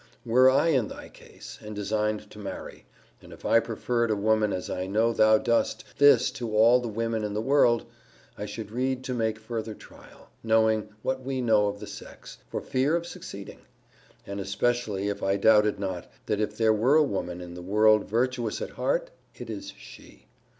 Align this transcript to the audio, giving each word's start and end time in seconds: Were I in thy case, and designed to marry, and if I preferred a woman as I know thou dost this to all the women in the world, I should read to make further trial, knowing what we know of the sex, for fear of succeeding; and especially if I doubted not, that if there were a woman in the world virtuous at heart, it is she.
Were 0.25 0.49
I 0.49 0.69
in 0.69 0.87
thy 0.87 1.09
case, 1.09 1.59
and 1.61 1.75
designed 1.75 2.31
to 2.31 2.39
marry, 2.39 2.87
and 3.21 3.31
if 3.31 3.45
I 3.45 3.59
preferred 3.59 4.09
a 4.09 4.15
woman 4.15 4.51
as 4.51 4.67
I 4.67 4.87
know 4.87 5.13
thou 5.13 5.37
dost 5.37 5.83
this 5.99 6.31
to 6.31 6.55
all 6.55 6.79
the 6.79 6.87
women 6.87 7.23
in 7.23 7.35
the 7.35 7.39
world, 7.41 7.85
I 8.35 8.47
should 8.47 8.71
read 8.71 9.03
to 9.03 9.13
make 9.13 9.37
further 9.37 9.75
trial, 9.75 10.31
knowing 10.43 10.89
what 11.03 11.21
we 11.21 11.39
know 11.39 11.67
of 11.67 11.79
the 11.79 11.85
sex, 11.85 12.39
for 12.49 12.61
fear 12.61 12.95
of 12.95 13.05
succeeding; 13.05 13.59
and 14.25 14.39
especially 14.39 15.07
if 15.07 15.21
I 15.21 15.37
doubted 15.37 15.79
not, 15.79 16.09
that 16.25 16.39
if 16.41 16.57
there 16.57 16.73
were 16.73 16.95
a 16.95 17.03
woman 17.03 17.39
in 17.39 17.53
the 17.53 17.61
world 17.61 18.05
virtuous 18.09 18.59
at 18.59 18.71
heart, 18.71 19.11
it 19.35 19.51
is 19.51 19.71
she. 19.77 20.25